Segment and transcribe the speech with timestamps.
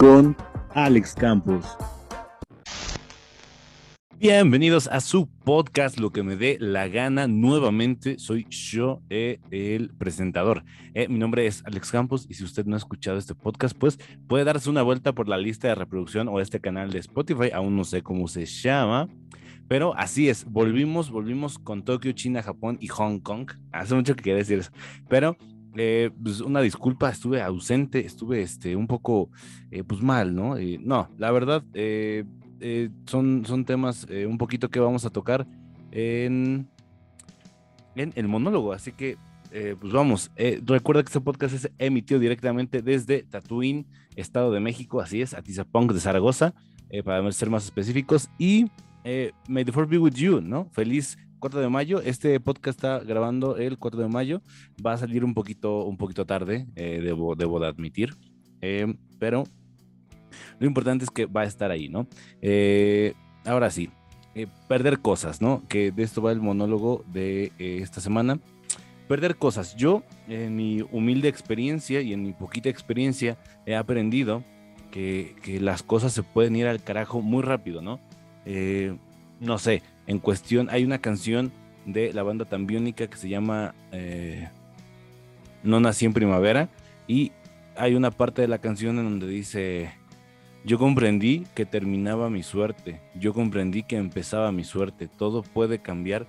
[0.00, 0.34] con
[0.70, 1.76] Alex Campos.
[4.18, 7.28] Bienvenidos a su podcast, lo que me dé la gana.
[7.28, 10.64] Nuevamente soy yo, eh, el presentador.
[10.94, 13.98] Eh, mi nombre es Alex Campos y si usted no ha escuchado este podcast, pues
[14.26, 17.50] puede darse una vuelta por la lista de reproducción o este canal de Spotify.
[17.52, 19.06] Aún no sé cómo se llama,
[19.68, 20.46] pero así es.
[20.46, 23.50] Volvimos, volvimos con Tokio, China, Japón y Hong Kong.
[23.70, 24.70] Hace mucho que quería decir eso,
[25.10, 25.36] pero
[25.76, 29.30] eh, pues una disculpa, estuve ausente, estuve este, un poco
[29.86, 30.56] pues mal, ¿no?
[30.80, 31.62] no, la verdad,
[32.60, 35.46] eh, son, son temas eh, un poquito que vamos a tocar
[35.90, 36.68] en,
[37.94, 38.74] en el monólogo.
[38.74, 39.16] Así que,
[39.50, 40.30] eh, pues vamos.
[40.66, 45.00] recuerda que este podcast es emitido directamente desde Tatooine, Estado de México.
[45.00, 46.54] Así es, Atizapunk de Zaragoza,
[47.04, 48.28] para ser más específicos.
[48.38, 48.66] Y
[49.48, 50.68] May the Force be with you, ¿no?
[50.72, 52.00] Feliz 4 de mayo.
[52.00, 54.42] Este podcast está grabando el 4 de mayo.
[54.84, 58.14] Va a salir un poquito, un poquito tarde, debo, debo de admitir.
[59.18, 59.44] pero
[60.58, 62.06] lo importante es que va a estar ahí, ¿no?
[62.40, 63.90] Eh, ahora sí,
[64.34, 65.62] eh, perder cosas, ¿no?
[65.68, 68.38] Que de esto va el monólogo de eh, esta semana.
[69.08, 69.74] Perder cosas.
[69.76, 74.44] Yo, en mi humilde experiencia y en mi poquita experiencia, he aprendido
[74.92, 78.00] que, las cosas se pueden ir al carajo muy rápido, ¿no?
[79.40, 81.52] no sé, en cuestión, hay una canción
[81.86, 83.74] de la banda Tambiónica que se llama
[85.62, 86.68] No nací en primavera
[87.06, 87.30] y
[87.76, 89.92] hay una parte de la canción en donde dice
[90.64, 96.26] yo comprendí que terminaba mi suerte, yo comprendí que empezaba mi suerte, todo puede cambiar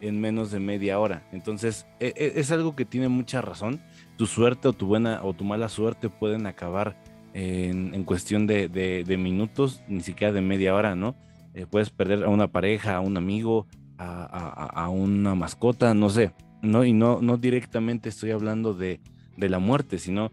[0.00, 1.22] en menos de media hora.
[1.30, 3.80] Entonces, e, e, es, algo que tiene mucha razón.
[4.16, 6.96] Tu suerte o tu buena o tu mala suerte pueden acabar
[7.32, 11.14] en, cuestión de, minutos, ni siquiera de media hora, ¿no?
[11.54, 13.66] Eh, puedes perder a una pareja, a un amigo,
[13.96, 16.84] a, una mascota, no sé, ¿no?
[16.84, 19.00] Y no, no directamente estoy hablando de,
[19.36, 20.30] de la muerte, sino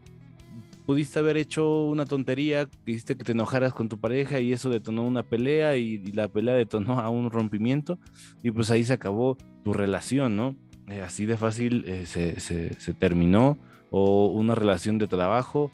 [0.86, 5.06] pudiste haber hecho una tontería, quisiste que te enojaras con tu pareja y eso detonó
[5.06, 8.00] una pelea y, la pelea detonó a un rompimiento
[8.44, 10.56] y pues ahí se acabó tu relación, ¿no?
[10.88, 13.58] Eh, así de fácil eh, se, terminó
[13.90, 15.72] o una relación de trabajo,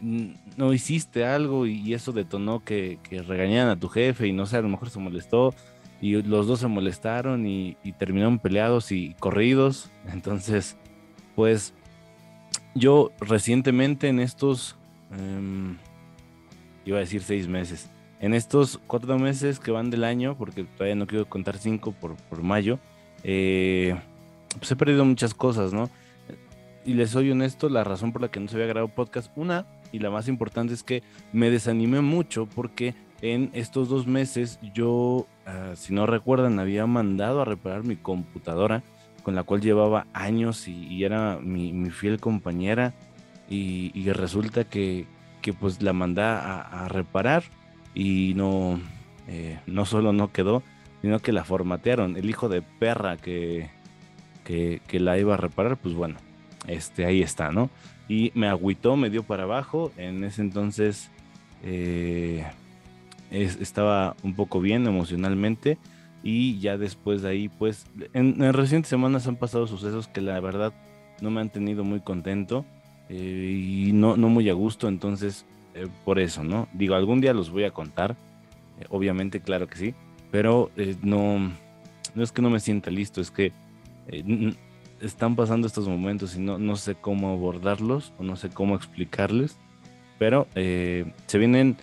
[0.00, 4.56] no hiciste algo y, eso detonó que, que, regañaran a tu jefe y no sé,
[4.56, 5.54] a lo mejor se molestó
[6.00, 10.76] y los dos se molestaron y, terminaron peleados y corridos, entonces
[11.34, 11.74] pues
[12.74, 14.76] yo recientemente en estos,
[15.12, 15.76] em,
[16.84, 17.90] iba a decir seis meses,
[18.20, 22.16] en estos cuatro meses que van del año, porque todavía no quiero contar cinco por,
[22.16, 22.78] por mayo,
[23.24, 23.96] eh,
[24.58, 25.88] pues he perdido muchas cosas, ¿no?
[26.84, 29.66] Y les soy honesto, la razón por la que no se había grabado podcast, una,
[29.92, 31.02] y la más importante es que
[31.32, 37.42] me desanimé mucho porque en estos dos meses yo, ah, si no recuerdan, había mandado
[37.42, 38.82] a reparar mi computadora
[39.22, 42.94] con la cual llevaba años y, era mi, fiel compañera
[43.48, 45.06] y, resulta que,
[45.58, 47.42] pues la mandé a, reparar
[47.94, 48.80] y no,
[49.28, 50.62] eh, no solo no quedó,
[51.02, 52.16] sino que la formatearon.
[52.16, 53.70] El hijo de perra que,
[54.44, 56.16] que, la iba a reparar, pues bueno,
[56.66, 57.70] este, ahí está, ¿no?
[58.08, 59.92] Y me agüitó, me dio para abajo.
[59.96, 61.10] En ese entonces
[61.62, 62.44] eh,
[63.30, 65.78] estaba un poco bien emocionalmente
[66.22, 70.72] y ya después de ahí, pues, en, recientes semanas han pasado sucesos que la verdad
[71.20, 72.64] no me han tenido muy contento
[73.08, 76.68] eh, y no, no muy a gusto, entonces, eh, por eso, ¿no?
[76.72, 78.16] Digo, algún día los voy a contar,
[78.88, 79.94] obviamente, claro que sí,
[80.30, 80.70] pero
[81.02, 81.50] no,
[82.14, 83.52] no es que no me sienta listo, es que
[85.00, 89.58] están pasando estos momentos y no, no sé cómo abordarlos o no sé cómo explicarles,
[90.18, 91.76] pero se vienen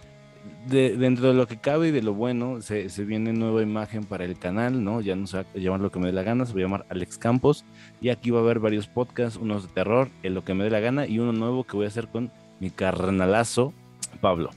[0.68, 4.38] dentro de lo que cabe y de lo bueno, se, viene nueva imagen para el
[4.38, 5.02] canal, ¿no?
[5.02, 6.64] Ya no se va a llamar lo que me dé la gana, se va a
[6.64, 7.66] llamar Alex Campos.
[8.02, 10.70] Y aquí va a haber varios podcasts, unos de terror, en lo que me dé
[10.70, 13.74] la gana, y uno nuevo que voy a hacer con mi carnalazo,
[14.20, 14.50] Pablo.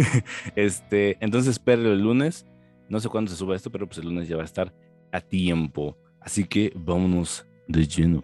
[0.56, 2.46] este, entonces espero el lunes.
[2.88, 4.72] No sé cuándo se suba esto, pero pues el lunes ya va a estar
[5.12, 5.96] a tiempo.
[6.20, 8.22] Así que vámonos de lleno.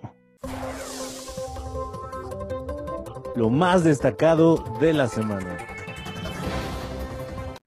[3.37, 5.57] Lo más destacado de la semana.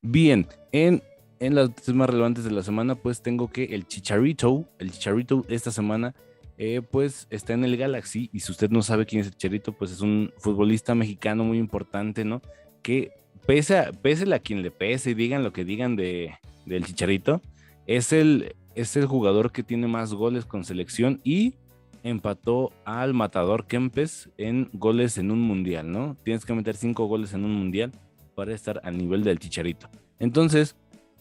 [0.01, 1.01] Bien, en,
[1.39, 5.71] en las más relevantes de la semana, pues tengo que el Chicharito, el Chicharito esta
[5.71, 6.13] semana,
[6.57, 8.29] eh, pues está en el Galaxy.
[8.33, 11.57] Y si usted no sabe quién es el Chicharito, pues es un futbolista mexicano muy
[11.57, 12.41] importante, ¿no?
[12.81, 13.11] Que
[13.45, 16.35] pese a, pese a quien le pese y digan lo que digan de,
[16.65, 17.41] del Chicharito,
[17.87, 21.55] es el, es el jugador que tiene más goles con selección y
[22.03, 26.17] empató al matador Kempes en goles en un mundial, ¿no?
[26.23, 27.91] Tienes que meter cinco goles en un mundial
[28.35, 29.89] para estar al nivel del Chicharito.
[30.19, 30.75] Entonces,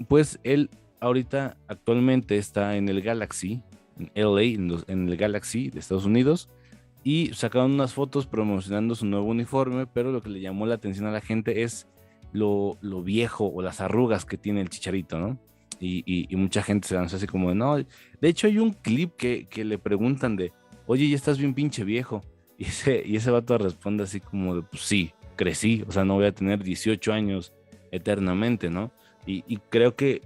[0.08, 0.70] pues él
[1.00, 3.62] ahorita actualmente está en el Galaxy,
[3.98, 4.42] en LA,
[4.88, 6.48] en, el Galaxy de Estados Unidos,
[7.04, 11.06] y sacaron unas fotos promocionando su nuevo uniforme, pero lo que le llamó la atención
[11.06, 11.88] a la gente es
[12.32, 15.38] lo, viejo o las arrugas que tiene el chicharito, ¿no?
[15.80, 17.86] Y, mucha gente se lanzó así como, no, de
[18.28, 20.52] hecho hay un clip que le preguntan de,
[20.86, 22.22] oye, ya estás bien pinche viejo.
[22.58, 26.14] Y ese, y ese vato responde así como de, pues sí, crecí, o sea, no
[26.14, 27.52] voy a tener 18 años
[27.90, 28.92] eternamente, ¿no?
[29.26, 30.22] Y, y creo que,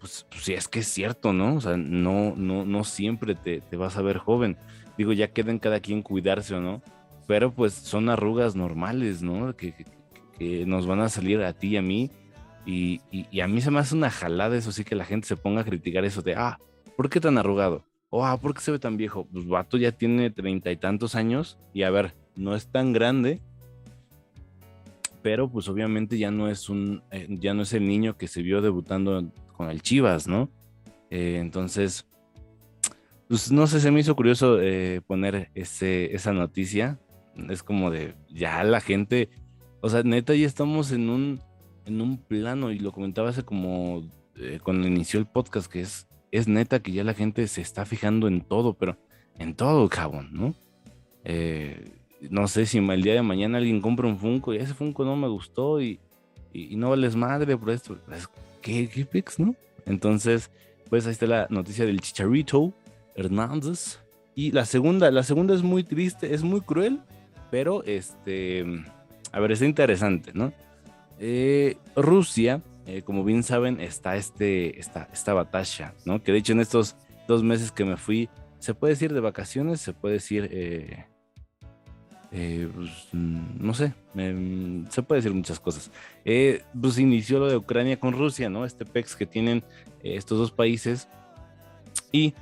[0.00, 1.56] pues, pues, es que es cierto, ¿no?
[1.56, 4.56] O sea, no, no, no siempre te, te vas a ver joven.
[4.96, 6.82] Digo, ya queda en cada quien cuidarse o no,
[7.26, 9.56] pero pues son arrugas normales, ¿no?
[9.56, 9.74] Que,
[10.38, 12.10] que, nos van a salir a ti y a mí.
[12.64, 15.28] Y, y, y, a mí se me hace una jalada eso sí que la gente
[15.28, 16.58] se ponga a criticar eso de, ah,
[16.96, 17.84] ¿por qué tan arrugado?
[18.10, 19.26] O, ah, ¿por qué se ve tan viejo?
[19.32, 23.40] Pues vato ya tiene treinta y tantos años y a ver, no es tan grande,
[25.22, 28.42] pero pues obviamente ya no es un, eh, ya no es el niño que se
[28.42, 30.48] vio debutando con el Chivas, ¿no?
[31.10, 32.06] Eh, entonces,
[33.26, 37.00] pues no sé, se me hizo curioso eh, poner ese, esa noticia.
[37.50, 39.30] Es como de, ya la gente,
[39.80, 41.40] o sea, neta, ya estamos en un,
[41.86, 44.08] en un plano, y lo comentaba hace como
[44.62, 48.28] cuando inició el podcast, que es, es neta que ya la gente se está fijando
[48.28, 48.96] en todo, pero
[49.38, 50.54] en todo, cabrón, ¿no?
[51.24, 51.92] Eh,
[52.30, 55.16] no sé si el día de mañana alguien compra un Funko y ese Funko no
[55.16, 56.00] me gustó y,
[56.52, 57.98] y, no vales madre por esto.
[58.06, 58.28] Pues,
[58.62, 59.54] ¿Qué, qué pix, no?
[59.84, 60.50] Entonces,
[60.88, 62.72] pues ahí está la noticia del Chicharito
[63.14, 63.98] Hernández.
[64.34, 67.00] Y la segunda, la segunda es muy triste, es muy cruel,
[67.50, 68.64] pero este,
[69.32, 70.52] a ver, es interesante, ¿no?
[71.18, 76.22] Eh, Rusia, eh, como bien saben, está este, esta, esta batalla, ¿no?
[76.22, 76.96] Que de hecho en estos
[77.28, 78.28] dos meses que me fui,
[78.58, 81.04] se puede decir de vacaciones, se puede decir eh,
[82.32, 85.90] eh, pues, mm, no sé, em, se puede decir muchas cosas.
[86.24, 88.64] Eh, pues inició lo de Ucrania con Rusia, ¿no?
[88.64, 89.64] Este PEX que tienen
[90.02, 91.08] eh, estos dos países.
[92.12, 92.34] Y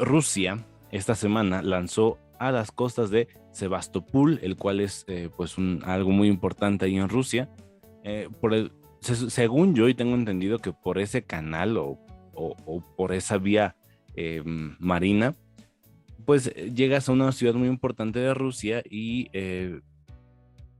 [0.00, 5.04] Rusia esta semana lanzó a las costas de Sebastopol, el cual es
[5.36, 7.50] pues un, algo muy importante ahí en Rusia.
[8.40, 11.98] por el, según yo y tengo entendido que por ese canal o,
[12.34, 13.76] o por esa vía
[14.14, 15.34] em, marina,
[16.28, 19.80] pues eh, llegas a una ciudad muy importante de Rusia y eh,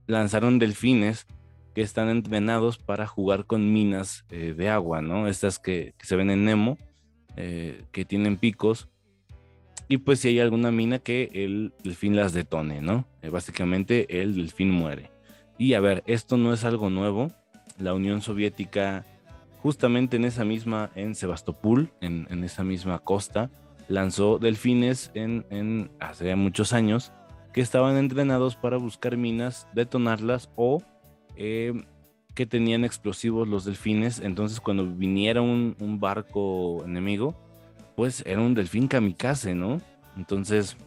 [0.05, 1.25] lanzaron delfines
[1.73, 5.27] que están entrenados para jugar con minas eh, de agua, ¿no?
[5.27, 6.77] Estas que, se ven en Nemo,
[7.35, 8.89] que tienen picos.
[9.87, 13.07] Y pues si hay alguna mina que el delfín las detone, ¿no?
[13.31, 15.09] básicamente el delfín muere.
[15.57, 17.31] Y a ver, esto no es algo nuevo.
[17.79, 19.05] La Unión Soviética,
[19.61, 23.49] justamente en esa misma, en Sebastopol, en, en esa misma costa,
[23.89, 27.11] lanzó delfines en, hace muchos años
[27.51, 30.81] que estaban entrenados para buscar minas, detonarlas o
[31.35, 31.73] eh,
[32.35, 34.19] que tenían explosivos los delfines.
[34.19, 37.35] Entonces cuando viniera un, barco enemigo,
[37.95, 39.81] pues era un delfín kamikaze, ¿no?
[40.15, 40.77] Entonces,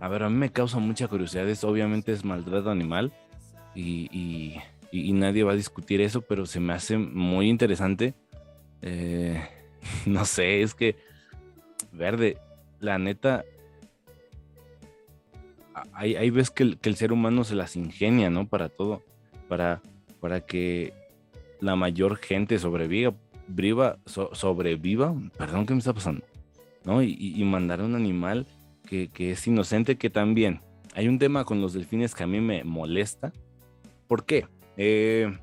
[0.00, 1.48] a ver, a mí me causa mucha curiosidad.
[1.48, 3.12] Es, obviamente es maltrato animal
[3.74, 4.54] y,
[4.92, 8.14] nadie va a discutir eso, pero se me hace muy interesante.
[8.82, 9.42] Eh,
[10.06, 10.96] no sé, es que
[11.92, 12.38] verde,
[12.80, 13.44] la neta,
[15.92, 18.46] ahí, ves que el, ser humano se las ingenia, ¿no?
[18.46, 19.02] Para todo,
[19.48, 19.80] para,
[20.20, 20.92] para que
[21.60, 23.14] la mayor gente sobreviva,
[24.32, 26.24] sobreviva, perdón, ¿qué me está pasando?
[26.84, 27.02] ¿No?
[27.02, 28.46] Y, mandar a un animal
[28.88, 30.60] que, es inocente, que también
[30.94, 33.32] hay un tema con los delfines que a mí me molesta.
[34.08, 34.46] ¿Por qué?
[34.76, 35.36] Eh,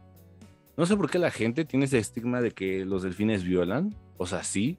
[0.77, 4.25] no sé por qué la gente tiene ese estigma de que los delfines violan, o
[4.25, 4.77] sea, sí,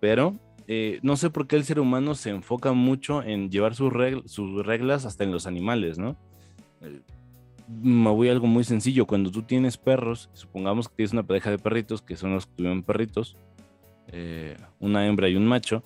[0.00, 0.34] pero
[0.66, 5.04] eh, no sé por qué el ser humano se enfoca mucho en llevar sus, reglas
[5.04, 6.16] hasta en los animales, ¿no?
[6.80, 7.00] Eh,
[7.68, 9.06] me voy a algo muy sencillo.
[9.06, 12.52] Cuando tú tienes perros, supongamos que tienes una pareja de perritos, que son los que
[12.54, 13.36] tuvieron perritos,
[14.78, 15.82] una hembra y un macho,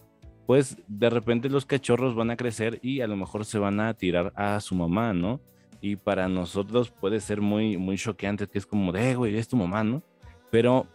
[0.47, 3.95] pues de repente los cachorros van a crecer y a lo mejor se van a
[3.95, 5.40] tirar a su mamá, ¿no?
[5.80, 9.56] Y para nosotros puede ser muy, muy choqueante, que es como de, güey, es tu
[9.56, 10.02] mamá, ¿no?
[10.50, 10.87] Pero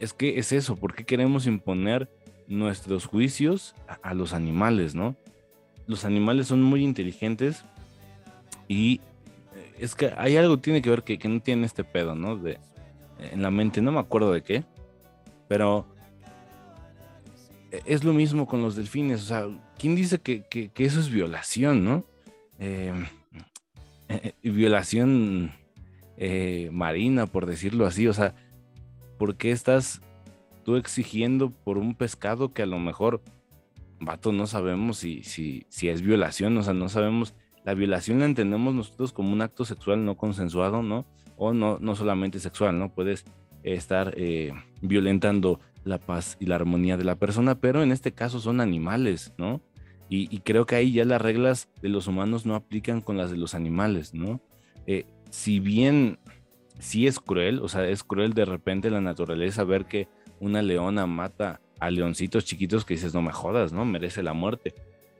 [0.00, 2.10] es que es eso, ¿por qué queremos imponer
[2.46, 5.16] nuestros juicios a, los animales, ¿no?
[5.86, 7.64] Los animales son muy inteligentes
[8.68, 9.00] y
[9.54, 12.36] eh, es que hay algo que tiene que ver que, no tiene este pedo, ¿no?
[12.36, 12.58] De,
[13.18, 14.64] en la mente, no me acuerdo de qué,
[15.48, 15.86] pero
[17.70, 19.46] e, es lo mismo con los delfines, o sea,
[19.78, 22.04] ¿quién dice que, eso es violación, ¿no?
[22.58, 23.06] Em,
[24.08, 25.52] eh, eh, violación
[26.70, 28.34] marina, por decirlo así, o sea,
[29.18, 30.00] ¿por qué estás
[30.64, 33.20] tú exigiendo por un pescado que a lo mejor,
[34.00, 37.34] vato, no sabemos si, si, si es violación, o sea, no sabemos,
[37.64, 41.04] la violación la entendemos nosotros como un acto sexual no consensuado, ¿no?
[41.36, 42.92] O no, no solamente sexual, ¿no?
[42.92, 43.24] Puedes
[43.64, 48.40] estar eh, violentando la paz y la armonía de la persona, pero en este caso
[48.40, 49.60] son animales, ¿no?
[50.16, 53.36] Y, creo que ahí ya las reglas de los humanos no aplican con las de
[53.36, 54.40] los animales, ¿no?
[54.86, 56.18] Eh, si bien
[56.78, 60.06] sí es cruel, o sea, es cruel de repente la naturaleza ver que
[60.38, 63.84] una leona mata a leoncitos chiquitos que dices, no me jodas, ¿no?
[63.84, 64.74] Merece la muerte.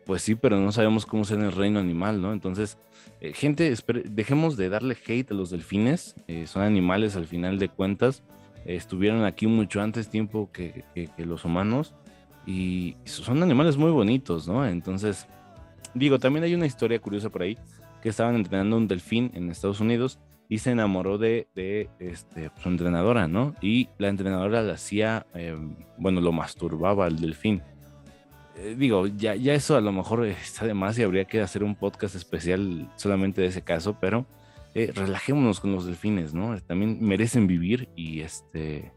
[0.06, 2.32] Pues sí, pero no sabemos cómo ser en el reino animal, ¿no?
[2.32, 2.78] Entonces,
[3.20, 3.74] eh, gente,
[4.04, 8.22] dejemos de darle hate a los delfines, eh, son animales al final de cuentas,
[8.64, 10.84] estuvieron aquí mucho antes tiempo que
[11.18, 11.94] los humanos
[12.46, 14.66] y son animales muy bonitos, ¿no?
[14.66, 15.26] Entonces,
[15.94, 17.56] digo, también hay una historia curiosa por ahí,
[18.02, 21.48] que estaban entrenando un delfín en Estados Unidos y se enamoró de,
[21.98, 23.54] este, su entrenadora, ¿no?
[23.62, 27.62] Y la entrenadora le hacía, em, bueno, lo masturbaba al delfín.
[28.56, 31.64] Eh, digo, ya, ya eso a lo mejor está de más y habría que hacer
[31.64, 34.26] un podcast especial solamente de ese caso, pero
[34.74, 36.60] eh, relajémonos con los delfines, ¿no?
[36.60, 38.92] También merecen vivir y este...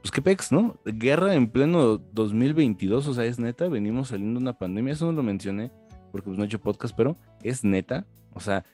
[0.00, 0.76] Pues qué pex, ¿no?
[0.84, 5.12] Guerra en pleno 2022, o sea, es neta, venimos saliendo de una pandemia, eso no
[5.12, 5.70] lo mencioné
[6.10, 8.64] porque pues no he hecho podcast, pero es neta, o sea,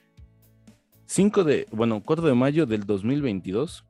[1.05, 3.85] 5 de, bueno, 4 de mayo del 2022.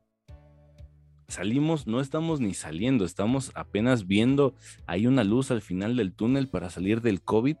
[1.28, 4.54] Salimos, no estamos ni saliendo, estamos apenas viendo,
[4.86, 7.56] hay una luz al final del túnel para salir del COVID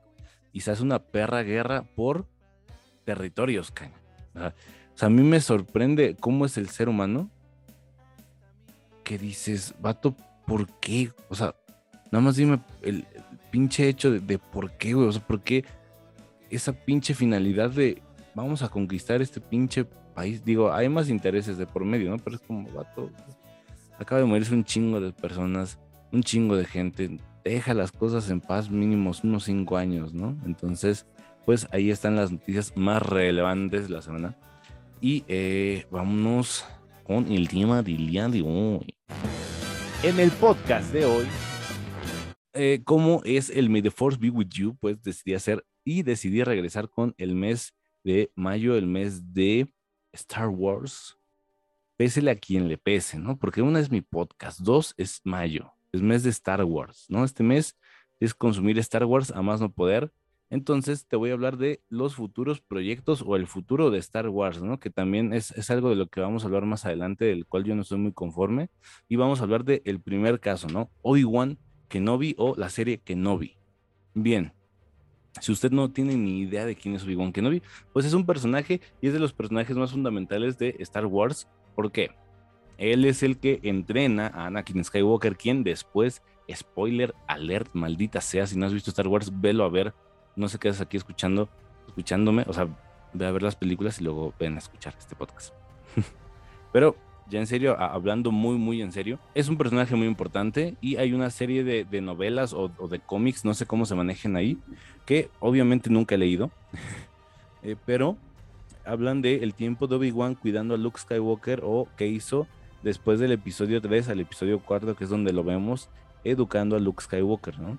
[0.52, 2.28] y se hace una perra guerra por
[3.04, 4.00] territorios, caña.
[4.34, 7.30] O sea, a mí me sorprende cómo es el ser humano
[9.06, 10.16] que dices, vato,
[10.48, 11.12] ¿por qué?
[11.28, 11.54] O sea,
[12.10, 13.06] nada más dime el,
[13.52, 15.06] pinche hecho de, por qué, güey.
[15.06, 15.64] O sea, ¿por qué
[16.50, 18.02] esa pinche finalidad de
[18.34, 20.44] vamos a conquistar este pinche país.
[20.44, 22.18] Digo, hay más intereses de por medio, ¿no?
[22.18, 23.12] Pero es como, vato,
[23.96, 25.78] acaba de morirse un chingo de personas,
[26.12, 27.20] un chingo de gente.
[27.44, 30.36] Deja las cosas en paz mínimos unos cinco años, ¿no?
[30.44, 31.06] Entonces,
[31.44, 34.36] pues ahí están las noticias más relevantes de la semana.
[35.00, 36.64] Y eh, vámonos
[37.06, 38.96] con el tema del día de hoy.
[40.02, 41.26] En el podcast de hoy,
[42.52, 46.42] eh, como es el May the Force Be With You, pues decidí hacer y decidí
[46.42, 49.72] regresar con el mes de mayo, el mes de
[50.12, 51.16] Star Wars.
[51.96, 53.38] Pésele a quien le pese, ¿no?
[53.38, 57.24] Porque una es mi podcast, dos es mayo, es mes de Star Wars, ¿no?
[57.24, 57.76] Este mes
[58.18, 60.12] es consumir Star Wars a más no poder.
[60.48, 64.62] Entonces te voy a hablar de los futuros proyectos o el futuro de Star Wars,
[64.62, 64.78] ¿no?
[64.78, 67.64] Que también es, es algo de lo que vamos a hablar más adelante, del cual
[67.64, 68.70] yo no estoy muy conforme.
[69.08, 70.90] Y vamos a hablar del el primer caso, ¿no?
[71.02, 73.56] Obi-Wan Kenobi o la serie Kenobi.
[74.14, 74.52] Bien,
[75.40, 77.62] si usted no tiene ni idea de quién es Obi-Wan Kenobi,
[77.92, 81.48] pues es un personaje y es de los personajes más fundamentales de Star Wars.
[81.74, 82.10] ¿Por qué?
[82.78, 86.22] Él es el que entrena a Anakin Skywalker, quien después,
[86.54, 89.94] spoiler alert, maldita sea, si no has visto Star Wars, velo a ver.
[90.36, 91.48] No se quedes aquí escuchando,
[91.88, 92.68] escuchándome, o sea,
[93.12, 95.52] ve a ver las películas y luego ven a escuchar este podcast.
[96.72, 96.96] Pero
[97.28, 101.12] ya en serio, hablando muy, muy en serio, es un personaje muy importante y hay
[101.12, 104.58] una serie de, novelas o, de cómics, no sé cómo se manejen ahí,
[105.04, 106.50] que obviamente nunca he leído,
[107.62, 108.16] eh, pero
[108.84, 112.46] hablan de el tiempo de Obi-Wan cuidando a Luke Skywalker o qué hizo
[112.82, 115.88] después del episodio 3 al episodio 4, que es donde lo vemos
[116.22, 117.78] educando a Luke Skywalker, ¿no?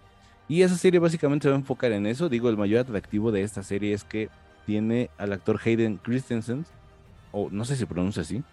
[0.49, 2.29] Y esa serie básicamente se va a enfocar en eso.
[2.29, 4.29] Digo, el mayor atractivo de esta serie es que
[4.65, 6.65] tiene al actor Hayden Christensen,
[7.31, 8.43] o no sé si pronuncia así,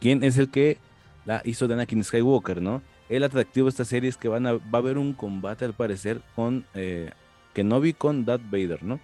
[0.00, 0.78] ¿Quién es el que
[1.24, 2.82] la hizo de Anakin Skywalker, ¿no?
[3.08, 5.72] El atractivo de esta serie es que van a, va a haber un combate al
[5.72, 7.10] parecer con eh,
[7.54, 9.00] Kenobi con Darth Vader, ¿no?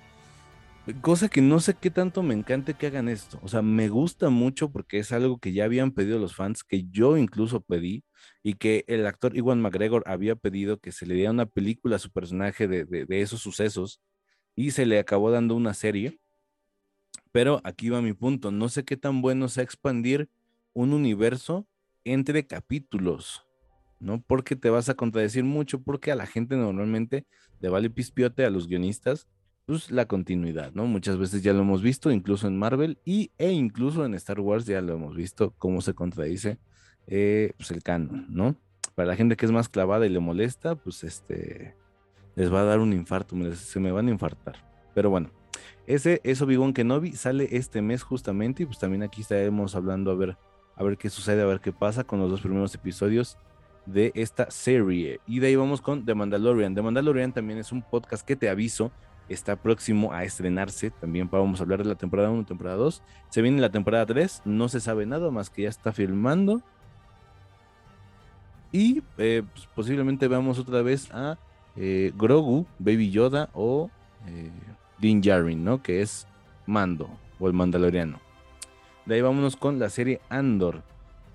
[1.00, 3.38] Cosa que no sé qué tanto me encante que hagan esto.
[3.42, 6.84] O sea, me gusta mucho porque es algo que ya habían pedido los fans, que
[6.90, 8.04] yo incluso pedí,
[8.42, 11.98] y que el actor Iwan McGregor había pedido que se le diera una película a
[11.98, 14.02] su personaje de, de esos sucesos,
[14.54, 16.20] y se le acabó dando una serie.
[17.32, 18.50] Pero aquí va mi punto.
[18.50, 20.28] No sé qué tan bueno sea expandir
[20.74, 21.66] un universo
[22.04, 23.46] entre capítulos,
[24.00, 24.22] ¿no?
[24.22, 27.26] Porque te vas a contradecir mucho, porque a la gente normalmente
[27.60, 29.26] le vale pispiote a los guionistas,
[29.66, 30.86] pues la continuidad, ¿no?
[30.86, 34.66] Muchas veces ya lo hemos visto, incluso en Marvel y, e incluso en Star Wars
[34.66, 36.58] ya lo hemos visto, cómo se contradice
[37.06, 38.56] eh, pues el canon, ¿no?
[38.94, 41.74] Para la gente que es más clavada y le molesta, pues este,
[42.36, 44.56] les va a dar un infarto, se me van a infartar.
[44.94, 45.30] Pero bueno,
[45.86, 50.14] ese es Obi-Wan Kenobi, sale este mes justamente y pues también aquí estaremos hablando a
[50.14, 50.36] ver
[50.76, 53.38] a ver qué sucede, a ver qué pasa con los dos primeros episodios
[53.86, 55.20] de esta serie.
[55.26, 56.74] Y de ahí vamos con The Mandalorian.
[56.74, 58.90] The Mandalorian también es un podcast que te aviso,
[59.28, 60.90] está próximo a estrenarse.
[60.90, 63.02] También vamos a hablar de la temporada 1 temporada 2.
[63.30, 66.62] Se viene la temporada 3, no se sabe nada más que ya está filmando.
[68.72, 71.38] Y eh, pues, posiblemente veamos otra vez a
[71.76, 73.90] eh, Grogu, Baby Yoda o
[74.26, 74.50] eh,
[74.98, 75.22] Din
[75.64, 75.82] ¿no?
[75.82, 76.26] Que es
[76.66, 78.20] Mando o el Mandaloriano.
[79.06, 80.82] De ahí vámonos con la serie Andor.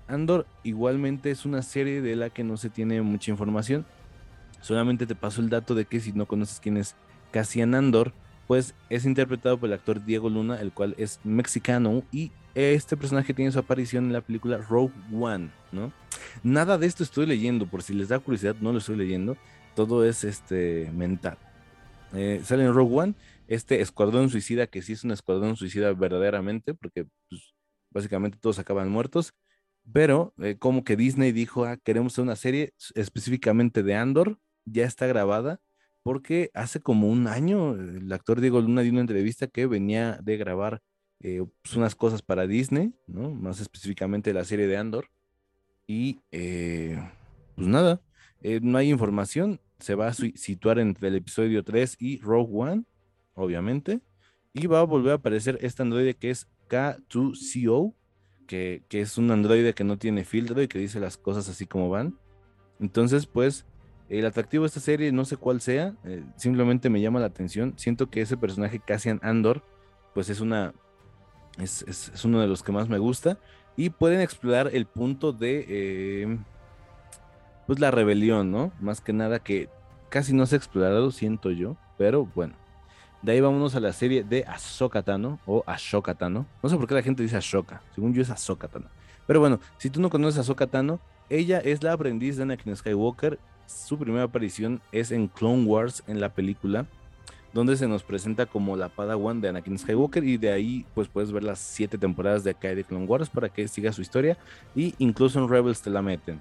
[0.08, 3.86] Andor igualmente es una serie de la que no se tiene mucha información.
[4.60, 6.96] Solamente te paso el dato de que si no conoces quién es
[7.30, 8.12] Cassian Andor,
[8.46, 13.32] pues es interpretado por el actor Diego Luna, el cual es mexicano y este personaje
[13.32, 15.92] tiene su aparición en la película Rogue One, ¿no?
[16.42, 19.36] Nada de esto estoy leyendo, por si les da curiosidad, no lo estoy leyendo,
[19.76, 21.38] todo es este mental.
[22.12, 23.14] Eh, sale en Rogue One
[23.46, 27.54] este escuadrón suicida, que sí es un escuadrón suicida verdaderamente, porque pues,
[27.90, 29.32] básicamente todos acaban muertos,
[29.92, 34.86] pero eh, como que Disney dijo, ah, queremos hacer una serie específicamente de Andor, ya
[34.86, 35.60] está grabada,
[36.02, 40.36] porque hace como un año el actor Diego Luna dio una entrevista que venía de
[40.36, 40.82] grabar
[41.20, 43.30] eh, pues, unas cosas para Disney, ¿no?
[43.30, 45.10] Más específicamente la serie de Andor.
[45.86, 46.98] Y eh,
[47.56, 48.00] pues nada,
[48.42, 52.84] eh, no hay información, se va a situar entre el episodio 3 y Rogue One,
[53.34, 54.00] obviamente.
[54.52, 57.94] Y va a volver a aparecer este androide que es K2CO,
[58.46, 61.66] que, que es un androide que no tiene filtro y que dice las cosas así
[61.66, 62.18] como van.
[62.80, 63.66] Entonces, pues,
[64.10, 67.74] el atractivo de esta serie, no sé cuál sea, eh, simplemente me llama la atención.
[67.76, 69.62] Siento que ese personaje, Cassian Andor,
[70.14, 70.74] pues es una.
[71.58, 73.38] Es, es, uno de los que más me gusta.
[73.76, 75.64] Y pueden explorar el punto de.
[75.68, 76.38] Eh,
[77.68, 78.72] pues la rebelión, ¿no?
[78.80, 79.68] Más que nada que
[80.08, 81.76] casi no se ha explorado, siento yo.
[81.96, 82.54] Pero bueno.
[83.22, 86.46] De ahí vámonos a la serie de Ahsoka Tano o Ashoka Tano.
[86.62, 87.82] No sé por qué la gente dice Ashoka.
[87.94, 88.88] Según yo es Ahsoka Tano.
[89.26, 90.98] Pero bueno, si tú no conoces a Tano,
[91.28, 93.38] ella es la aprendiz de Anakin Skywalker
[93.70, 96.86] su primera aparición es en Clone Wars, en la película,
[97.52, 101.32] donde se nos presenta como la Padawan de Anakin Skywalker y de ahí pues puedes
[101.32, 104.36] ver las siete temporadas de acá de Clone Wars para que siga su historia
[104.74, 106.40] y incluso en Rebels te la meten.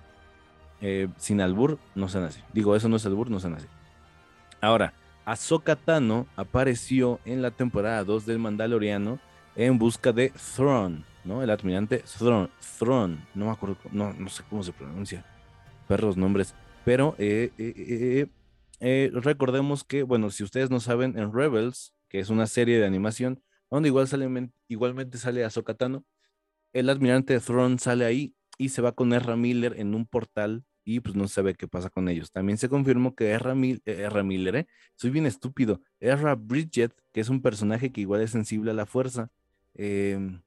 [0.81, 2.43] Eh, sin albur no se nace.
[2.53, 3.67] Digo, eso no es albur, no se nace.
[4.61, 4.93] Ahora,
[5.25, 9.19] Ahsoka Tano apareció en la temporada 2 del Mandaloriano
[9.55, 11.41] en busca de Thrawn, ¿no?
[11.41, 15.25] El admirante Thrawn, Thrawn, no me acuerdo, no, no sé cómo se pronuncia.
[15.87, 16.55] Perros nombres.
[16.89, 18.25] Pero eh, eh,
[18.79, 22.85] eh, recordemos que, bueno, si ustedes no saben, en Rebels, que es una serie de
[22.87, 26.03] animación, donde igual sale, igualmente sale a Sokatano,
[26.73, 30.63] el admirante de Thrawn sale ahí y se va con Erra Miller en un portal
[30.83, 32.31] y pues no sabe qué pasa con ellos.
[32.31, 34.67] También se confirmó que Erra, Miller, ¿eh?
[34.95, 38.87] soy bien estúpido, Erra Bridget, que es un personaje que igual es sensible a la
[38.87, 39.29] fuerza,
[39.75, 40.41] em,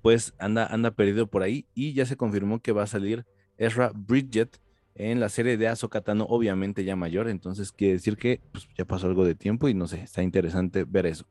[0.00, 3.26] pues anda, anda perdido por ahí y ya se confirmó que va a salir
[3.58, 4.58] Erra Bridget
[4.94, 9.06] en la serie de Ahsoka obviamente ya mayor, entonces quiere decir que pues, ya pasó
[9.06, 11.26] algo de tiempo y no sé, está interesante ver eso.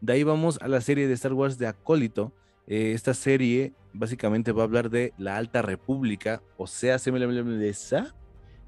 [0.00, 2.32] De ahí vamos a la serie de Star Wars de Acólito.
[2.66, 7.18] Eh, esta serie básicamente va a hablar de la Alta República, o sea, se me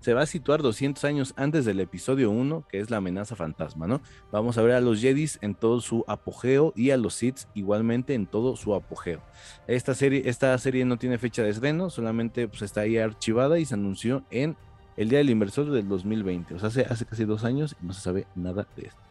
[0.06, 3.88] se va a situar 200 años antes del episodio 1, que es la amenaza fantasma,
[3.88, 4.00] ¿no?
[4.30, 8.14] Vamos a ver a los Jedis en todo su apogeo y a los Sith igualmente
[8.14, 9.20] en todo su apogeo.
[9.66, 13.64] Esta serie, esta serie no tiene fecha de estreno, solamente pues, está ahí archivada y
[13.64, 14.56] se anunció en
[14.96, 17.92] el Día del Inversor del 2020, o sea, hace, hace casi dos años y no
[17.92, 19.02] se sabe nada de esto.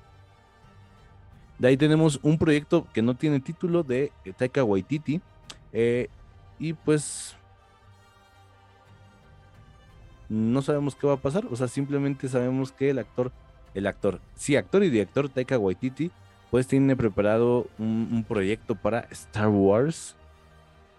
[1.60, 5.19] De ahí tenemos un proyecto que no tiene título de Taika Waititi.
[5.73, 6.08] Eh,
[6.58, 7.36] y pues
[10.29, 13.31] no sabemos qué va a pasar, o sea, simplemente sabemos que el actor,
[13.73, 16.11] el actor, sí, actor y director Taika Waititi,
[16.51, 20.15] pues tiene preparado un, proyecto para Star Wars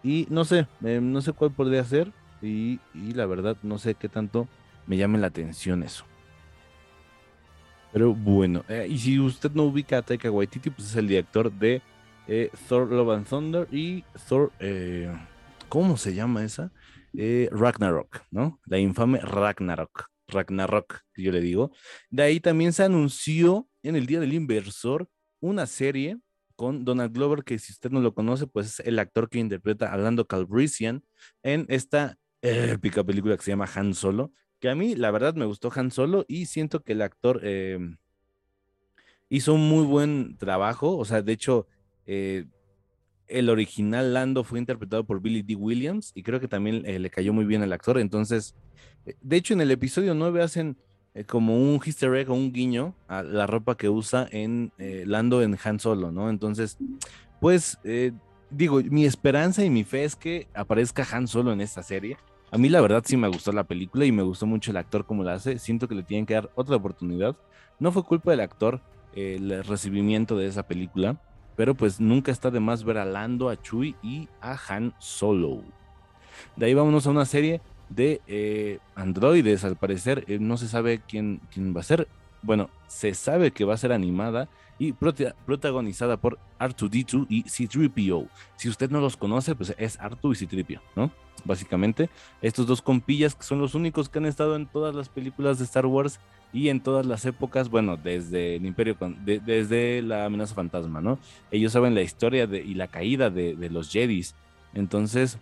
[0.03, 2.13] y no sé, eh, no sé cuál podría ser
[2.43, 4.47] y, la verdad no sé qué tanto
[4.87, 6.05] me llame la atención eso.
[7.93, 11.51] Pero bueno, eh, y si usted no ubica a Taika Waititi, pues es el director
[11.51, 11.81] de
[12.29, 14.53] eh, Thor Love and Thunder y Thor,
[15.69, 16.71] ¿cómo se llama esa?
[17.19, 18.61] Eh, Ragnarok, ¿no?
[18.67, 20.07] La infame Ragnarok.
[20.29, 21.71] Ragnarok, yo le digo.
[22.11, 25.09] De ahí también se anunció en el Día del Inversor
[25.41, 26.19] una serie
[26.57, 29.93] con Donald Glover, que si usted no lo conoce, pues es el actor que interpreta
[29.93, 31.05] a Lando Calrissian
[31.43, 35.45] en esta épica película que se llama Han Solo, que a mí la verdad me
[35.45, 37.99] gustó Han Solo y siento que el actor em,
[39.29, 41.67] hizo un muy buen trabajo, o sea, de hecho,
[42.07, 42.47] eh,
[43.29, 45.57] el original Lando fue interpretado por Billy D.
[45.57, 47.99] Williams y creo que también eh, le cayó muy bien al actor.
[47.99, 48.55] Entonces,
[49.05, 50.77] eh, de hecho, en el episodio 9 hacen
[51.15, 55.43] eh, como un easter egg o un guiño a la ropa que usa en Lando
[55.43, 56.31] en Han Solo, ¿no?
[56.31, 56.79] Entonces,
[57.41, 57.79] pues,
[58.51, 62.17] digo, mi esperanza y mi fe es que aparezca Han Solo en esta serie.
[62.53, 65.05] A mí la verdad sí me gustó la película y me gustó mucho el actor
[65.05, 65.59] como la hace.
[65.59, 67.37] Siento que le tienen que dar otra oportunidad.
[67.81, 68.81] No fue culpa del actor
[69.15, 71.19] el recibimiento de esa película
[71.57, 75.63] pero pues nunca está de más ver a Lando, a Chewie y a Han Solo.
[76.55, 81.01] De ahí vámonos a una serie de eh, androides, al parecer, eh, no se sabe
[81.07, 82.09] quién, quién va a ser.
[82.47, 88.29] Bueno, se sabe que va a ser animada y protagonizada por R2D2 y C3PO.
[88.57, 91.11] Si usted no los conoce, pues es R2 y C3PO, ¿no?
[91.45, 92.09] Básicamente,
[92.43, 95.65] estos dos compillas que son los únicos que han estado en todas las películas de
[95.65, 96.21] Star Wars
[96.53, 101.19] y en todas las épocas, bueno, desde el Imperio, desde la amenaza fantasma, ¿no?
[101.51, 104.35] Ellos saben la historia y la caída de, los Jedis.
[104.75, 105.39] Entonces,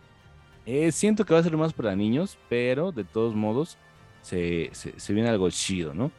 [0.66, 3.78] eh, siento que va a ser más para niños, pero de todos modos,
[4.22, 6.10] se, se viene algo chido, ¿no?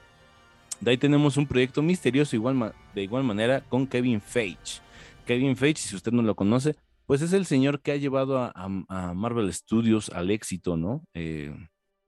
[0.82, 4.82] De ahí tenemos un proyecto misterioso igual, de igual manera con Kevin Feige.
[5.26, 9.14] Kevin Feige, si usted no lo conoce, pues es el señor que ha llevado a,
[9.14, 11.04] Marvel Studios al éxito, ¿no?
[11.14, 11.54] Eh,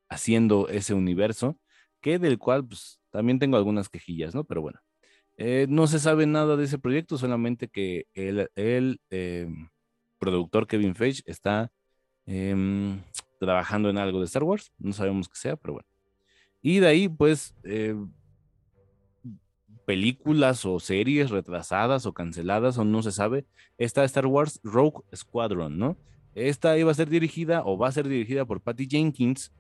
[0.10, 1.60] haciendo ese universo,
[2.02, 4.44] que del cual pues, también tengo algunas quejillas, ¿no?
[4.44, 4.80] Pero bueno,
[5.38, 9.70] eh, no se sabe nada de ese proyecto, solamente que el, el em,
[10.20, 11.72] productor Kevin Feige está
[12.26, 13.02] em,
[13.40, 15.88] trabajando en algo de Star Wars, no sabemos qué sea, pero bueno.
[16.62, 17.96] Y de ahí, pues, eh,
[19.88, 23.45] películas o series retrasadas o canceladas o no se sabe,
[23.78, 25.95] está Star Wars Rogue Squadron, ¿no?
[26.36, 29.54] Esta iba a ser dirigida o va a ser dirigida por Patty Jenkins.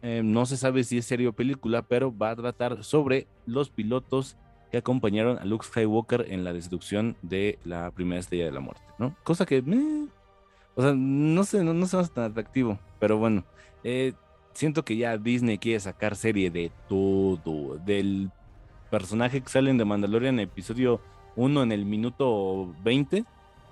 [0.00, 3.68] Eh, no se sabe si es serie o película, pero va a tratar sobre los
[3.68, 4.36] pilotos
[4.70, 8.84] que acompañaron a Luke Skywalker en la destrucción de la primera estrella de la muerte,
[9.00, 9.16] ¿no?
[9.24, 9.58] Cosa que,
[10.76, 13.44] o sea, no sé, no, no se tan atractivo, pero bueno,
[13.82, 14.12] eh,
[14.52, 18.30] siento que ya Disney quiere sacar serie de todo, del
[18.94, 21.00] personaje que salen de Mandalorian en episodio
[21.34, 23.24] 1 en el minuto 20,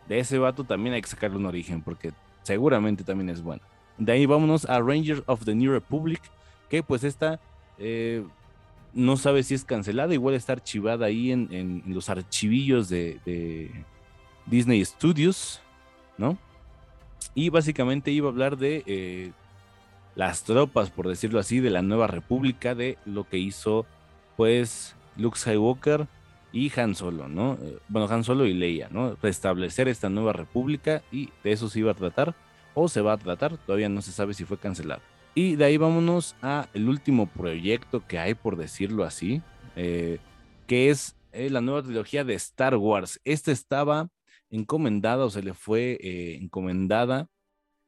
[0.08, 2.10] de ese vato también hay que sacarle un origen, porque
[2.42, 3.62] seguramente también es bueno.
[3.98, 6.20] De ahí vámonos a Rangers of the New Republic,
[6.68, 7.38] que pues esta
[7.78, 8.24] eh,
[8.94, 13.70] no sabe si es cancelada, igual está archivada ahí en, los archivillos de,
[14.46, 15.60] Disney Studios,
[16.18, 16.36] ¿no?
[17.32, 19.30] Y básicamente iba a hablar de eh,
[20.16, 23.86] las tropas, por decirlo así, de la nueva república, de lo que hizo
[24.36, 26.06] pues Luke Skywalker
[26.52, 27.58] y Han Solo, ¿no?
[27.60, 29.16] Eh, bueno, Han Solo y Leia, ¿no?
[29.22, 32.34] Restablecer esta nueva república y de eso se iba a tratar
[32.74, 35.02] o se va a tratar, todavía no se sabe si fue cancelado.
[35.34, 39.42] Y de ahí vámonos a el último proyecto que hay, por decirlo así,
[39.76, 40.18] eh,
[40.66, 43.20] que es eh, la nueva trilogía de Star Wars.
[43.24, 44.10] Esta estaba
[44.50, 45.98] encomendada o se le fue
[46.38, 47.28] encomendada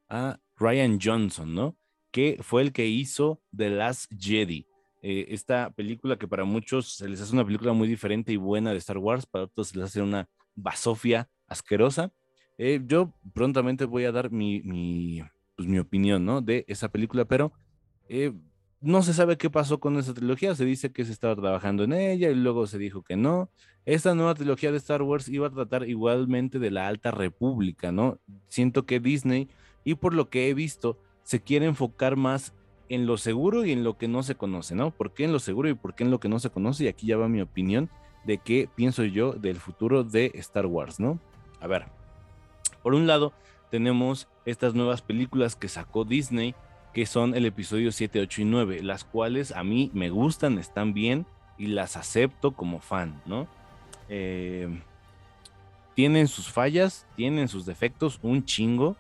[0.09, 1.77] a Ryan Johnson, ¿no?
[2.11, 4.67] Que fue el que hizo The Last Jedi.
[5.07, 8.71] Eh, esta película que para muchos se les hace una película muy diferente y buena
[8.71, 12.11] de Star Wars, para otros se les hace una basofia asquerosa.
[12.57, 15.21] Eh, yo prontamente voy a dar mi, mi,
[15.57, 16.41] pues, mi opinión ¿no?
[16.41, 17.53] de esa película, pero
[18.09, 18.33] eh,
[18.81, 20.55] no se sabe qué pasó con esa trilogía.
[20.55, 23.51] Se dice que se estaba trabajando en ella y luego se dijo que no.
[23.85, 28.21] Esta nueva trilogía de Star Wars iba a tratar igualmente de la Alta República, ¿no?
[28.49, 29.51] Siento que Disney,
[29.85, 32.55] y por lo que he visto, se quiere enfocar más
[32.89, 34.91] en lo seguro y en lo que no se conoce, ¿no?
[34.91, 36.85] ¿Por qué en lo seguro y por qué en lo que no se conoce?
[36.85, 37.91] Y aquí ya va mi opinión
[38.25, 41.19] de qué pienso yo del futuro de Star Wars, ¿no?
[41.61, 41.87] A ver,
[42.83, 43.33] por un lado
[43.71, 46.55] tenemos estas nuevas películas que sacó Disney,
[46.93, 50.95] que son el episodio 7, 8 y 9, las cuales a mí me gustan, están
[50.95, 51.27] bien
[51.59, 53.49] y las acepto como fan, ¿no?
[54.09, 54.69] Eh,
[55.95, 58.97] tienen sus fallas, tienen sus defectos, un chingo,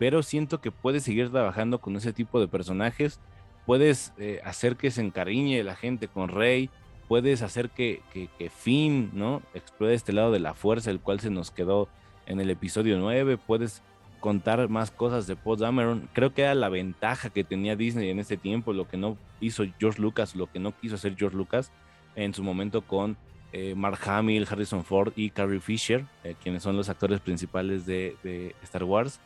[0.00, 3.20] pero siento que puedes seguir trabajando con ese tipo de personajes,
[3.66, 6.70] puedes eh, hacer que se encariñe la gente con Rey,
[7.06, 9.42] puedes hacer que, que, Finn, ¿no?
[9.52, 11.86] Explore este lado de la fuerza, el cual se nos quedó
[12.24, 13.82] en el episodio 9, puedes
[14.20, 16.08] contar más cosas de Paul Dameron.
[16.14, 19.64] Creo que era la ventaja que tenía Disney en ese tiempo, lo que no hizo
[19.78, 21.72] George Lucas, lo que no quiso hacer George Lucas
[22.16, 23.18] en su momento con
[23.52, 28.16] eh, Mark Hamill, Harrison Ford y Carrie Fisher, eh, quienes son los actores principales de,
[28.22, 29.20] de Star Wars.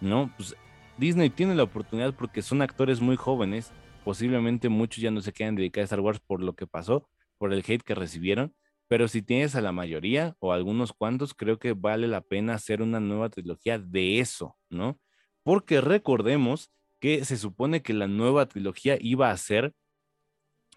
[0.00, 0.32] ¿No?
[0.36, 0.56] Pues
[0.98, 3.72] Disney tiene la oportunidad porque son actores muy jóvenes,
[4.04, 7.52] posiblemente muchos ya no se quieran dedicar a Star Wars por lo que pasó, por
[7.52, 8.54] el hate que recibieron,
[8.88, 12.82] pero si tienes a la mayoría o algunos cuantos, creo que vale la pena hacer
[12.82, 14.98] una nueva trilogía de eso, ¿no?
[15.42, 19.74] Porque recordemos que se supone que la nueva trilogía iba a ser,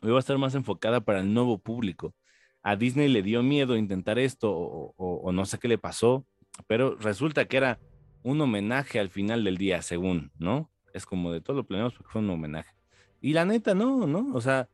[0.02, 2.16] iba a estar más enfocada para el nuevo público.
[2.62, 6.26] A Disney le dio miedo intentar esto o no sé qué le pasó,
[6.68, 7.80] pero resulta que era
[8.24, 10.70] un homenaje al final del día, según, ¿no?
[10.94, 12.74] Es como de todo lo planeamos porque fue un homenaje.
[13.22, 14.34] Y la neta, no, ¿no?
[14.34, 14.70] O sea,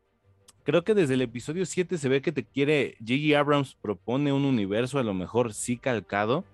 [0.64, 3.36] creo que desde el episodio 7 se ve que te quiere, J.G.
[3.36, 6.46] Abrams propone un universo a lo mejor sí calcado,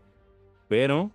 [0.68, 1.12] pero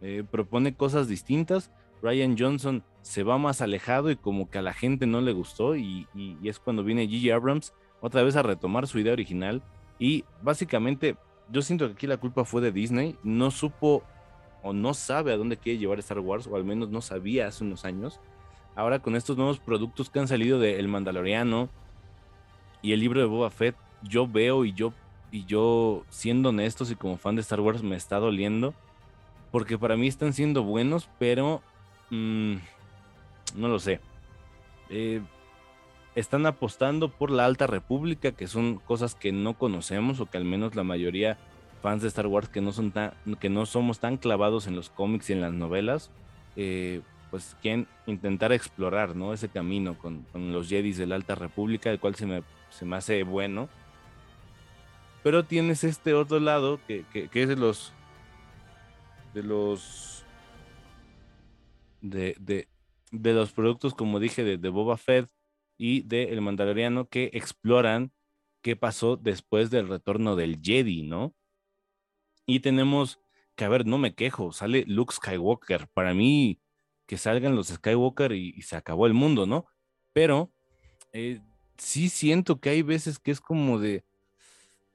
[0.00, 1.70] eh, propone cosas distintas.
[2.02, 5.76] Ryan Johnson se va más alejado y como que a la gente no le gustó
[5.76, 7.32] y, y es cuando viene J.G.
[7.32, 9.62] Abrams otra vez a retomar su idea original
[9.98, 11.16] y básicamente
[11.50, 14.02] yo siento que aquí la culpa fue de Disney, no supo
[14.66, 17.62] o no sabe a dónde quiere llevar Star Wars, o al menos no sabía hace
[17.62, 18.18] unos años.
[18.74, 21.70] Ahora con estos nuevos productos que han salido de El Mandaloriano
[22.82, 24.92] Y el libro de Boba Fett, yo veo y yo,
[25.30, 28.74] y yo siendo honestos y como fan de Star Wars, me está doliendo.
[29.52, 31.62] Porque para mí están siendo buenos, pero
[32.10, 32.56] mm,
[33.54, 34.00] no lo sé.
[34.90, 35.22] Eh,
[36.16, 40.44] están apostando por la Alta República, que son cosas que no conocemos o que al
[40.44, 41.38] menos la mayoría
[41.86, 44.90] fans de Star Wars que no son tan, que no somos tan clavados en los
[44.90, 46.10] cómics y en las novelas,
[46.56, 49.32] eh, pues quieren intentar explorar, ¿no?
[49.32, 52.96] Ese camino con, los Jedis de la Alta República, el cual se me, se me
[52.96, 53.68] hace bueno.
[55.22, 57.92] Pero tienes este otro lado que, es de los
[59.32, 60.24] de los
[62.00, 62.66] de,
[63.12, 65.30] de, los productos, como dije, de, de Boba Fett
[65.78, 68.10] y de El Mandaloriano que exploran
[68.60, 71.32] qué pasó después del retorno del Jedi, ¿no?
[72.46, 73.20] Y tenemos
[73.56, 75.88] que, a ver, no me quejo, sale Luke Skywalker.
[75.88, 76.60] Para mí,
[77.06, 79.66] que salgan los Skywalker y, se acabó el mundo, ¿no?
[80.12, 80.52] Pero
[81.12, 81.40] eh,
[81.76, 84.04] sí siento que hay veces que es como de,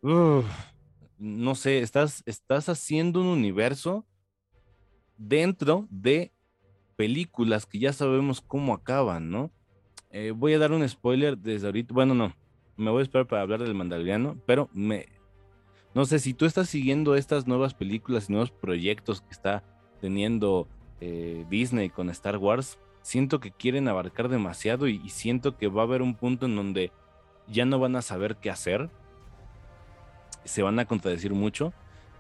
[0.02, 4.06] no sé, estás, estás haciendo un universo
[5.18, 6.32] dentro de
[6.96, 9.52] películas que ya sabemos cómo acaban, ¿no?
[10.10, 12.36] Eh, voy a dar un spoiler desde ahorita, bueno, no,
[12.76, 15.08] me voy a esperar para hablar del Mandaloriano, pero me,
[15.93, 19.63] no sé si tú estás siguiendo estas nuevas películas y nuevos proyectos que está
[19.99, 20.67] teniendo
[21.01, 25.86] eh, Disney con Star Wars, siento que quieren abarcar demasiado y, siento que va a
[25.86, 26.91] haber un punto en donde
[27.47, 28.89] ya no van a saber qué hacer,
[30.45, 31.73] se van a contradecir mucho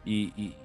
[0.05, 0.55] y,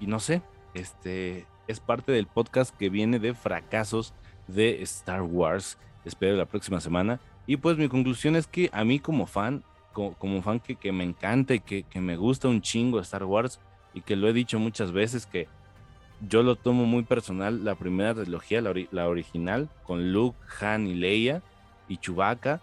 [0.00, 0.42] no sé,
[0.74, 4.14] este es parte del podcast que viene de fracasos
[4.46, 5.78] de Star Wars.
[6.04, 7.20] Espero la próxima semana.
[7.46, 11.04] Y pues mi conclusión es que a mí como fan, como, fan que, que, me
[11.04, 13.60] encanta y que, que me gusta un chingo Star Wars
[13.94, 15.48] y que lo he dicho muchas veces que
[16.28, 21.42] yo lo tomo muy personal, la primera trilogía, la, original, con Luke, Han y Leia
[21.88, 22.60] y Chewbacca,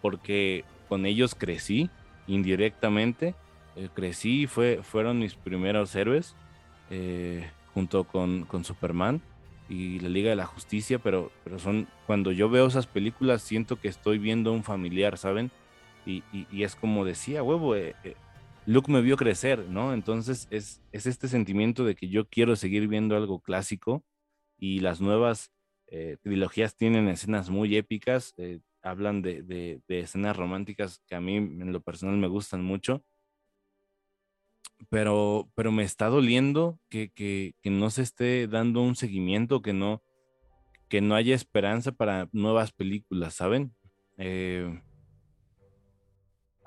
[0.00, 1.90] porque con ellos crecí
[2.26, 3.34] indirectamente,
[3.76, 6.36] eh, crecí y fue, fueron mis primeros héroes,
[6.90, 9.20] eh, junto con, con, Superman
[9.68, 13.80] y la Liga de la Justicia, pero, pero son, cuando yo veo esas películas siento
[13.80, 15.50] que estoy viendo un familiar, ¿saben?
[16.06, 17.94] Y, y, es como decía, huevo, eh,
[18.66, 19.92] Luke me vio crecer, ¿no?
[19.92, 24.04] Entonces es, es este sentimiento de que yo quiero seguir viendo algo clásico
[24.58, 25.50] y las nuevas
[25.88, 31.36] eh, trilogías tienen escenas muy épicas, eh, hablan de, de, escenas románticas que a mí
[31.36, 33.04] en lo personal me gustan mucho,
[34.88, 39.72] pero, pero me está doliendo que, que, que no se esté dando un seguimiento, que
[39.72, 40.02] no,
[40.88, 43.74] que no haya esperanza para nuevas películas, ¿saben?
[44.16, 44.80] Eh,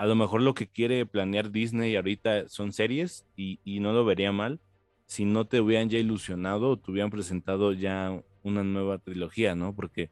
[0.03, 4.33] a lo mejor lo que quiere planear Disney ahorita son series y, no lo vería
[4.33, 4.59] mal
[5.05, 9.73] si no te hubieran ya ilusionado o te hubieran presentado ya una nueva trilogía, ¿no?
[9.73, 10.09] Porque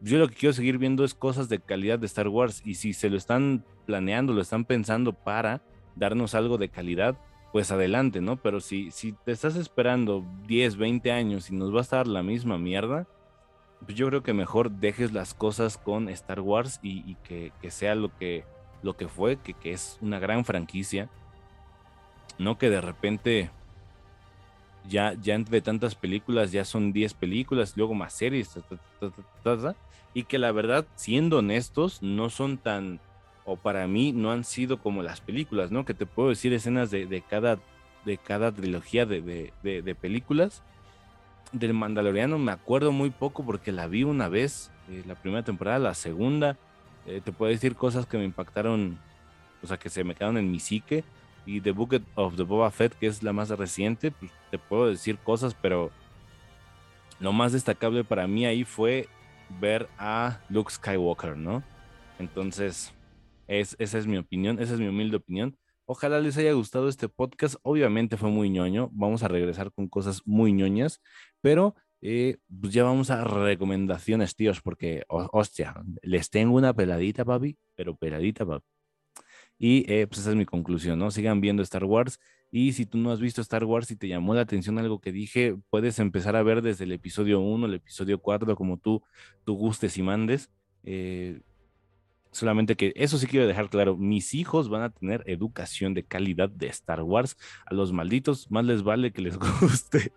[0.00, 2.94] yo lo que quiero seguir viendo es cosas de calidad de Star Wars y si
[2.94, 5.60] se lo están planeando, lo están pensando para
[5.94, 7.18] darnos algo de calidad,
[7.52, 8.40] pues adelante, ¿no?
[8.40, 12.22] Pero si, si te estás esperando 10, 20 años y nos va a estar la
[12.22, 13.06] misma mierda,
[13.88, 18.44] yo creo que mejor dejes las cosas con Star Wars y, que, sea lo que,
[18.82, 21.08] lo que fue, que, que, es una gran franquicia.
[22.38, 23.50] No que de repente
[24.88, 28.58] ya, ya entre tantas películas ya son 10 películas, luego más series,
[30.14, 33.00] y que la verdad, siendo honestos, no son tan,
[33.44, 35.84] o para mí no han sido como las películas, ¿no?
[35.84, 37.58] Que te puedo decir escenas de, cada,
[38.04, 40.62] de cada trilogía de, de películas
[41.52, 45.78] del Mandaloriano me acuerdo muy poco porque la vi una vez, eh, la primera temporada,
[45.78, 46.56] la segunda.
[47.06, 48.98] Eh, te puedo decir cosas que me impactaron,
[49.62, 51.04] o sea, que se me quedaron en mi psique.
[51.44, 54.86] Y The Book of the Boba Fett, que es la más reciente, pues te puedo
[54.86, 55.90] decir cosas, pero
[57.18, 59.08] lo más destacable para mí ahí fue
[59.60, 61.62] ver a Luke Skywalker, ¿no?
[62.20, 62.92] Entonces,
[63.48, 65.56] es, esa es mi opinión, esa es mi humilde opinión.
[65.92, 67.56] Ojalá les haya gustado este podcast.
[67.60, 68.88] Obviamente fue muy ñoño.
[68.94, 71.02] Vamos a regresar con cosas muy ñoñas,
[71.42, 77.58] pero eh, pues ya vamos a recomendaciones, tíos, porque, hostia, les tengo una peladita, papi,
[77.74, 78.64] pero peladita, papi.
[79.58, 81.10] Y eh, pues esa es mi conclusión, ¿no?
[81.10, 82.18] Sigan viendo Star Wars.
[82.50, 85.12] Y si tú no has visto Star Wars y te llamó la atención algo que
[85.12, 89.02] dije, puedes empezar a ver desde el episodio 1, el episodio 4, como tú,
[89.44, 90.50] tú gustes y mandes.
[90.84, 91.42] Eh,
[92.32, 96.48] Solamente que eso sí quiero dejar claro, mis hijos van a tener educación de calidad
[96.48, 97.36] de Star Wars.
[97.66, 100.12] A los malditos más les vale que les guste.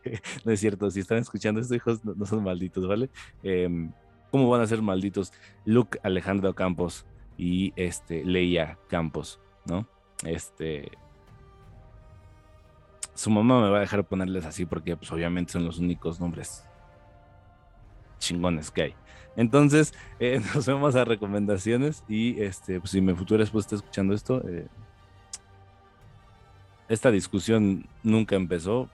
[0.45, 3.09] no es cierto, si están escuchando estos hijos no, son malditos, ¿vale?
[3.43, 3.91] Em,
[4.31, 5.33] ¿Cómo van a ser malditos
[5.65, 7.05] Luke Alejandro Campos
[7.37, 9.87] y este Leia Campos, ¿no?
[10.23, 10.89] Este
[13.13, 16.63] su mamá me va a dejar ponerles así porque pues obviamente son los únicos nombres
[18.19, 18.95] chingones que hay.
[19.35, 24.13] Entonces, eh, nos vemos a recomendaciones y este, pues, si mi futuro esposo está escuchando
[24.13, 24.67] esto, eh,
[26.87, 28.89] esta discusión nunca empezó,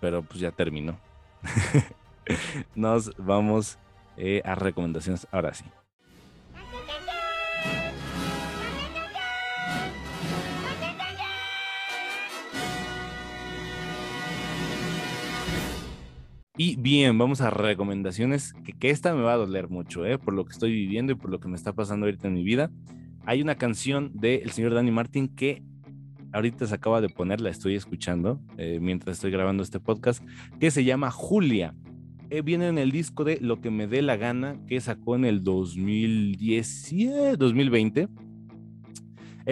[0.00, 0.98] pero pues ya terminó.
[2.74, 3.78] nos vamos
[4.16, 5.64] eh, a recomendaciones ahora sí.
[16.62, 20.18] Y bien, vamos a recomendaciones, que, esta me va a doler mucho, ¿eh?
[20.18, 22.44] por lo que estoy viviendo y por lo que me está pasando ahorita en mi
[22.44, 22.70] vida.
[23.24, 25.62] Hay una canción del señor Danny Martin que
[26.32, 30.22] ahorita se acaba de poner, la estoy escuchando eh, mientras estoy grabando este podcast,
[30.58, 31.74] que se llama Julia.
[32.28, 35.24] Eh, viene en el disco de Lo que me dé la gana, que sacó en
[35.24, 38.06] el 2010, 2020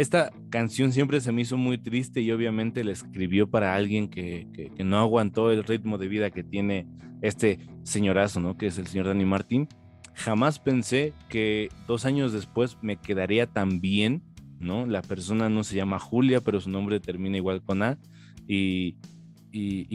[0.00, 4.46] esta canción siempre se me hizo muy triste y obviamente la escribió para alguien que,
[4.84, 6.86] no aguantó el ritmo de vida que tiene
[7.20, 8.56] este señorazo, ¿no?
[8.56, 9.68] Que es el señor Danny Martín.
[10.14, 14.22] Jamás pensé que dos años después me quedaría tan bien,
[14.60, 14.86] ¿no?
[14.86, 17.98] La persona no se llama Julia, pero su nombre termina igual con A.
[18.46, 18.96] Y,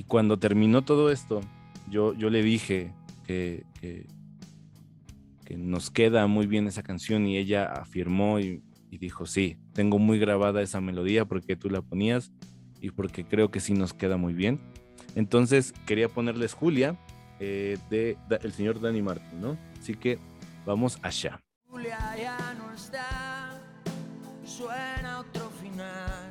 [0.07, 1.39] cuando terminó todo esto,
[1.89, 2.93] yo, yo le dije
[3.25, 4.05] que, que,
[5.45, 8.61] que nos queda muy bien esa canción y ella afirmó y
[8.93, 12.31] y dijo, sí, tengo muy grabada esa melodía porque tú la ponías
[12.79, 14.61] y porque creo que sí nos queda muy bien.
[15.15, 16.95] Entonces quería ponerles Julia
[17.39, 19.57] eh, de, el señor Danny Martin, ¿no?
[19.79, 20.19] Así que
[20.63, 21.39] vamos allá.
[21.67, 23.59] Julia ya no está,
[24.45, 26.29] suena otro final,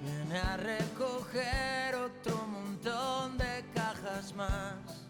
[0.00, 5.08] viene a recoger otro montón de cajas más,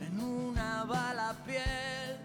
[0.00, 2.18] en una bala piel,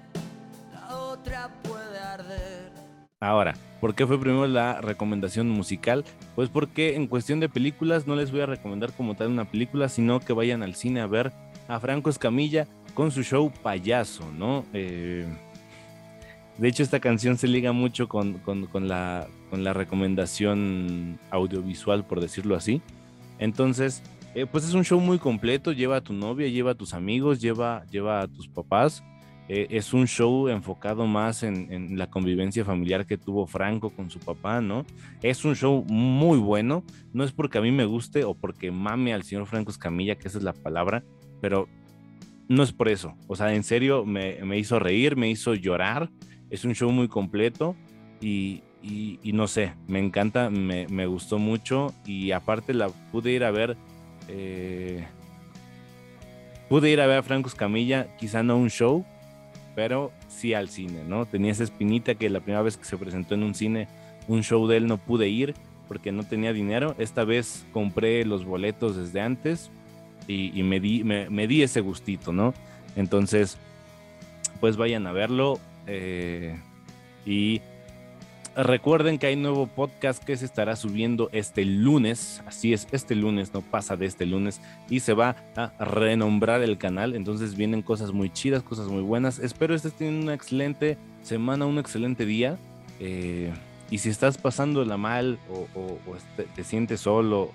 [0.73, 2.77] la otra puede arder
[3.20, 6.06] Ahora, ¿por qué fue primero la recomendación musical?
[6.36, 9.90] Pues porque en cuestión de películas no les voy a recomendar como tal una película,
[9.90, 11.32] sino que vayan al cine a ver
[11.68, 14.66] a Franco Escamilla con su show Payaso, ¿no?
[14.72, 15.26] Eh,
[16.60, 18.40] de hecho, esta canción se liga mucho con,
[18.88, 22.84] la, recomendación audiovisual, por decirlo así.
[23.40, 24.04] Entonces,
[24.36, 27.42] eh, pues es un show muy completo, lleva a tu novia, lleva a tus amigos,
[27.42, 29.04] lleva, lleva a tus papás
[29.50, 34.20] eh, es un show enfocado más en, la convivencia familiar que tuvo Franco con su
[34.20, 34.86] papá, ¿no?
[35.22, 36.84] Es un show muy bueno,
[37.14, 40.28] no es porque a mí me guste o porque mame al señor Franco Escamilla, que
[40.28, 41.04] esa es la palabra,
[41.40, 41.70] pero
[42.50, 43.16] no es por eso.
[43.28, 46.10] O sea, en serio, me, hizo reír, me hizo llorar,
[46.50, 47.76] es un show muy completo
[48.20, 48.64] y,
[49.24, 53.78] no sé, me encanta, me, gustó mucho y aparte la pude ir a ver.
[54.28, 55.06] Eh,
[56.68, 59.06] pude ir a ver a Franco Escamilla, quizá no un show,
[59.78, 61.28] pero sí al cine, ¿no?
[61.28, 63.88] Tenía esa espinita que la primera vez que se presentó en un cine,
[64.28, 65.54] un show de él no pude ir
[65.88, 66.96] porque no tenía dinero.
[66.98, 69.70] Esta vez compré los boletos desde antes
[70.28, 72.56] y, me, di, me, di ese gustito, ¿no?
[72.96, 73.60] Entonces,
[74.60, 75.60] pues vayan a verlo.
[75.86, 76.60] Eh,
[77.24, 77.62] y
[78.58, 82.41] Recuerden que hay nuevo podcast que se estará subiendo este lunes.
[82.48, 84.62] Así es, este lunes, no pasa de este lunes.
[84.89, 87.15] Y se va a renombrar el canal.
[87.15, 89.38] Entonces vienen cosas muy chidas, cosas muy buenas.
[89.38, 92.58] Espero estés teniendo una excelente semana, un excelente día.
[93.00, 93.54] Eh,
[93.91, 97.52] y si estás pasándola mal o, este, te, sientes solo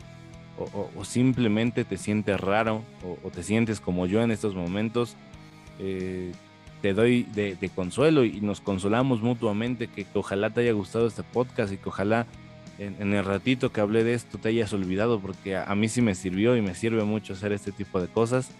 [0.57, 2.85] o, simplemente te sientes raro
[3.25, 5.17] o, te sientes como yo en estos momentos,
[5.81, 6.31] eh,
[6.83, 11.73] te doy de, consuelo y nos consolamos mutuamente que, ojalá te haya gustado este podcast
[11.73, 12.27] y que ojalá
[12.79, 16.17] en, el ratito que hablé de esto te hayas olvidado porque a, mí sí me
[16.17, 18.51] sirvió y me sirve mucho hacer este tipo de cosas.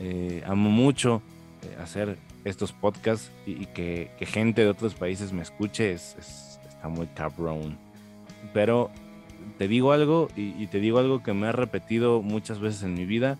[0.00, 1.22] Eh, amo mucho
[1.62, 6.16] eh, hacer estos podcasts y, que, gente de otros países me escuche, es,
[6.68, 7.78] está muy cabrón.
[8.52, 8.90] Pero
[9.56, 12.94] te digo algo y, y te digo algo que me ha repetido muchas veces en
[12.94, 13.38] mi vida.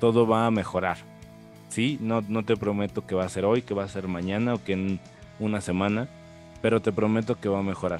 [0.00, 1.13] Todo va a mejorar
[1.74, 4.54] Sí, no, no te prometo que va a ser hoy, que va a ser mañana
[4.54, 5.00] o que en
[5.40, 6.06] una semana,
[6.62, 7.98] pero te prometo que va a mejorar.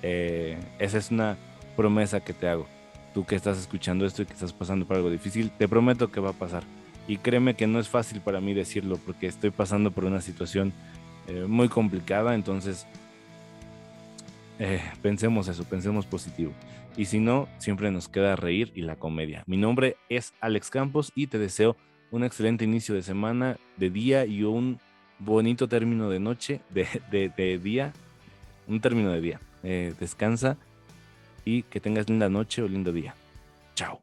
[0.00, 1.36] Eh, esa es una
[1.76, 2.66] promesa que te hago.
[3.12, 6.20] Tú que estás escuchando esto y que estás pasando por algo difícil, te prometo que
[6.20, 6.62] va a pasar.
[7.06, 10.72] Y créeme que no es fácil para mí decirlo porque estoy pasando por una situación
[11.28, 12.86] eh, muy complicada, entonces
[14.58, 16.52] eh, pensemos eso, pensemos positivo.
[16.96, 19.42] Y si no, siempre nos queda reír y la comedia.
[19.46, 21.76] Mi nombre es Alex Campos y te deseo
[22.10, 24.78] un excelente inicio de semana, de día y un
[25.18, 27.92] bonito término de noche, de, día,
[28.66, 29.40] un término de día.
[29.62, 30.56] Eh, descansa
[31.44, 33.14] y que tengas linda noche o lindo día.
[33.74, 34.02] Chao.